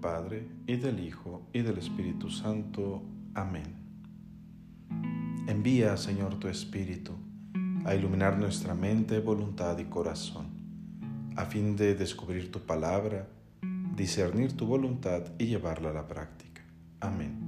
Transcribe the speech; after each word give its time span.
Padre, 0.00 0.46
y 0.66 0.76
del 0.76 1.00
Hijo, 1.00 1.48
y 1.52 1.62
del 1.62 1.78
Espíritu 1.78 2.30
Santo. 2.30 3.02
Amén. 3.34 3.74
Envía, 5.46 5.96
Señor, 5.96 6.38
tu 6.38 6.48
Espíritu 6.48 7.12
a 7.84 7.94
iluminar 7.94 8.38
nuestra 8.38 8.74
mente, 8.74 9.20
voluntad 9.20 9.78
y 9.78 9.84
corazón, 9.84 10.46
a 11.36 11.44
fin 11.46 11.76
de 11.76 11.94
descubrir 11.94 12.52
tu 12.52 12.60
palabra, 12.60 13.28
discernir 13.96 14.56
tu 14.56 14.66
voluntad 14.66 15.22
y 15.38 15.46
llevarla 15.46 15.90
a 15.90 15.94
la 15.94 16.06
práctica. 16.06 16.62
Amén. 17.00 17.44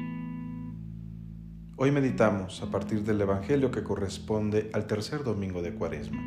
Hoy 1.76 1.90
meditamos 1.92 2.62
a 2.62 2.70
partir 2.70 3.04
del 3.04 3.20
Evangelio 3.20 3.70
que 3.70 3.82
corresponde 3.82 4.70
al 4.72 4.86
tercer 4.86 5.24
domingo 5.24 5.62
de 5.62 5.74
Cuaresma. 5.74 6.22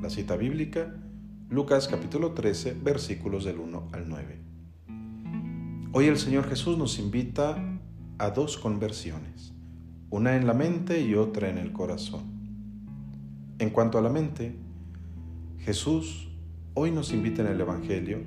La 0.00 0.10
cita 0.10 0.36
bíblica, 0.36 0.94
Lucas 1.48 1.88
capítulo 1.88 2.32
13, 2.32 2.74
versículos 2.82 3.44
del 3.44 3.58
1 3.58 3.88
al 3.92 4.08
9. 4.08 4.49
Hoy 5.92 6.06
el 6.06 6.18
Señor 6.18 6.48
Jesús 6.48 6.78
nos 6.78 7.00
invita 7.00 7.60
a 8.18 8.30
dos 8.30 8.58
conversiones, 8.58 9.52
una 10.08 10.36
en 10.36 10.46
la 10.46 10.54
mente 10.54 11.00
y 11.00 11.16
otra 11.16 11.50
en 11.50 11.58
el 11.58 11.72
corazón. 11.72 12.22
En 13.58 13.70
cuanto 13.70 13.98
a 13.98 14.00
la 14.00 14.08
mente, 14.08 14.54
Jesús 15.58 16.28
hoy 16.74 16.92
nos 16.92 17.12
invita 17.12 17.42
en 17.42 17.48
el 17.48 17.60
Evangelio 17.60 18.18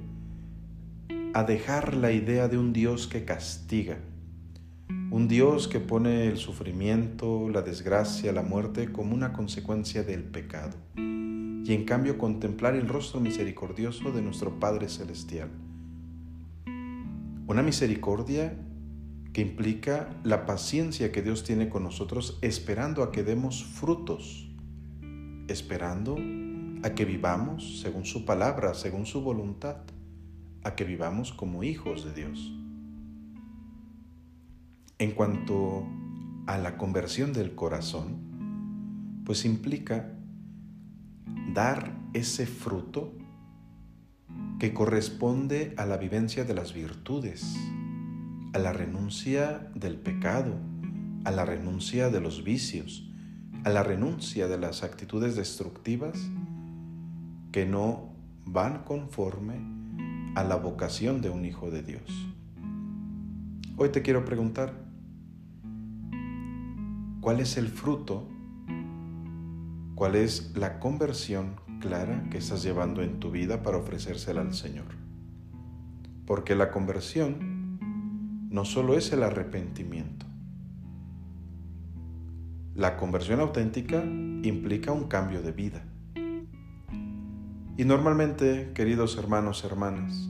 a 1.33 1.45
dejar 1.45 1.93
la 1.93 2.11
idea 2.11 2.49
de 2.49 2.57
un 2.57 2.73
Dios 2.73 3.07
que 3.07 3.23
castiga, 3.23 3.97
un 5.09 5.29
Dios 5.29 5.69
que 5.69 5.79
pone 5.79 6.27
el 6.27 6.35
sufrimiento, 6.35 7.47
la 7.47 7.61
desgracia, 7.61 8.33
la 8.33 8.41
muerte 8.41 8.91
como 8.91 9.15
una 9.15 9.31
consecuencia 9.31 10.03
del 10.03 10.25
pecado, 10.25 10.75
y 10.97 11.73
en 11.73 11.85
cambio 11.85 12.17
contemplar 12.17 12.75
el 12.75 12.89
rostro 12.89 13.21
misericordioso 13.21 14.11
de 14.11 14.21
nuestro 14.21 14.59
Padre 14.59 14.89
Celestial 14.89 15.49
una 17.53 17.61
misericordia 17.61 18.57
que 19.31 19.41
implica 19.41 20.09
la 20.23 20.47
paciencia 20.47 21.11
que 21.11 21.21
Dios 21.21 21.43
tiene 21.43 21.69
con 21.69 21.83
nosotros 21.83 22.39
esperando 22.41 23.03
a 23.03 23.11
que 23.11 23.21
demos 23.21 23.63
frutos, 23.63 24.49
esperando 25.47 26.17
a 26.83 26.95
que 26.95 27.05
vivamos 27.05 27.79
según 27.81 28.05
su 28.05 28.25
palabra, 28.25 28.73
según 28.73 29.05
su 29.05 29.21
voluntad, 29.21 29.77
a 30.63 30.73
que 30.73 30.83
vivamos 30.83 31.31
como 31.31 31.63
hijos 31.63 32.03
de 32.03 32.13
Dios. 32.13 32.51
En 34.97 35.11
cuanto 35.11 35.85
a 36.47 36.57
la 36.57 36.79
conversión 36.79 37.33
del 37.33 37.53
corazón, 37.53 39.21
pues 39.25 39.45
implica 39.45 40.17
dar 41.53 41.95
ese 42.13 42.47
fruto 42.47 43.13
que 44.63 44.73
corresponde 44.73 45.73
a 45.75 45.85
la 45.85 45.97
vivencia 45.97 46.45
de 46.45 46.53
las 46.53 46.73
virtudes, 46.73 47.57
a 48.53 48.59
la 48.59 48.71
renuncia 48.71 49.69
del 49.75 49.97
pecado, 49.97 50.55
a 51.25 51.31
la 51.31 51.43
renuncia 51.43 52.09
de 52.09 52.21
los 52.21 52.45
vicios, 52.45 53.05
a 53.65 53.69
la 53.69 53.83
renuncia 53.83 54.47
de 54.47 54.57
las 54.57 54.81
actitudes 54.83 55.35
destructivas 55.35 56.17
que 57.51 57.65
no 57.65 58.13
van 58.45 58.85
conforme 58.85 59.59
a 60.35 60.45
la 60.45 60.55
vocación 60.55 61.19
de 61.19 61.29
un 61.29 61.43
hijo 61.43 61.69
de 61.69 61.83
Dios. 61.83 62.09
Hoy 63.75 63.89
te 63.89 64.01
quiero 64.01 64.23
preguntar, 64.23 64.81
¿cuál 67.19 67.41
es 67.41 67.57
el 67.57 67.67
fruto? 67.67 68.29
¿Cuál 69.93 70.15
es 70.15 70.53
la 70.55 70.79
conversión 70.79 71.57
clara 71.83 72.23
que 72.31 72.37
estás 72.37 72.63
llevando 72.63 73.03
en 73.03 73.19
tu 73.19 73.29
vida 73.29 73.61
para 73.61 73.77
ofrecérsela 73.77 74.39
al 74.39 74.53
Señor. 74.53 74.85
Porque 76.25 76.55
la 76.55 76.71
conversión 76.71 78.47
no 78.49 78.63
solo 78.63 78.97
es 78.97 79.11
el 79.11 79.21
arrepentimiento. 79.21 80.25
La 82.73 82.95
conversión 82.95 83.41
auténtica 83.41 84.01
implica 84.01 84.93
un 84.93 85.09
cambio 85.09 85.41
de 85.41 85.51
vida. 85.51 85.83
Y 87.75 87.83
normalmente, 87.83 88.71
queridos 88.73 89.17
hermanos, 89.17 89.65
hermanas, 89.65 90.29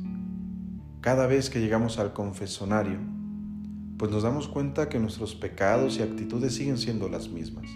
cada 1.01 1.27
vez 1.27 1.51
que 1.51 1.59
llegamos 1.59 1.99
al 1.99 2.13
confesonario, 2.13 2.97
pues 3.99 4.09
nos 4.09 4.23
damos 4.23 4.47
cuenta 4.47 4.89
que 4.89 4.97
nuestros 4.97 5.35
pecados 5.35 5.99
y 5.99 6.01
actitudes 6.01 6.55
siguen 6.55 6.79
siendo 6.79 7.09
las 7.09 7.29
mismas. 7.29 7.69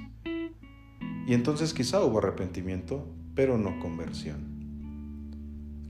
Y 1.27 1.33
entonces 1.33 1.73
quizá 1.73 2.01
hubo 2.01 2.19
arrepentimiento, 2.19 3.05
pero 3.35 3.57
no 3.57 3.79
conversión. 3.81 4.39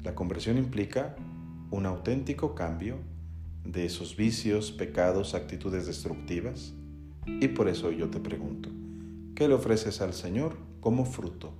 La 0.03 0.15
conversión 0.15 0.57
implica 0.57 1.15
un 1.69 1.85
auténtico 1.85 2.55
cambio 2.55 2.97
de 3.63 3.85
esos 3.85 4.15
vicios, 4.15 4.71
pecados, 4.71 5.35
actitudes 5.35 5.85
destructivas. 5.85 6.73
Y 7.27 7.49
por 7.49 7.67
eso 7.69 7.91
yo 7.91 8.09
te 8.09 8.19
pregunto, 8.19 8.69
¿qué 9.35 9.47
le 9.47 9.53
ofreces 9.53 10.01
al 10.01 10.13
Señor 10.13 10.57
como 10.79 11.05
fruto? 11.05 11.53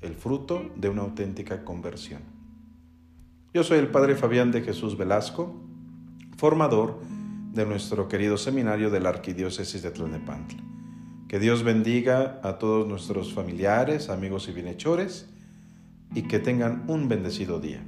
El 0.00 0.14
fruto 0.14 0.70
de 0.76 0.88
una 0.88 1.02
auténtica 1.02 1.64
conversión. 1.64 2.22
Yo 3.52 3.62
soy 3.62 3.78
el 3.78 3.88
Padre 3.88 4.14
Fabián 4.14 4.52
de 4.52 4.62
Jesús 4.62 4.96
Velasco, 4.96 5.54
formador 6.38 6.98
de 7.52 7.66
nuestro 7.66 8.08
querido 8.08 8.38
seminario 8.38 8.88
de 8.88 9.00
la 9.00 9.10
Arquidiócesis 9.10 9.82
de 9.82 9.90
Tlalnepantla. 9.90 10.75
Que 11.28 11.40
Dios 11.40 11.64
bendiga 11.64 12.40
a 12.44 12.58
todos 12.58 12.86
nuestros 12.86 13.32
familiares, 13.32 14.10
amigos 14.10 14.48
y 14.48 14.52
bienhechores 14.52 15.26
y 16.14 16.22
que 16.22 16.38
tengan 16.38 16.84
un 16.86 17.08
bendecido 17.08 17.58
día. 17.58 17.82